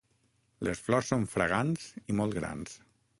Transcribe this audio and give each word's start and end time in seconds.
Les 0.67 0.81
flors 0.85 1.11
són 1.13 1.27
fragants 1.35 1.85
i 2.13 2.17
molt 2.21 2.39
grans. 2.39 2.75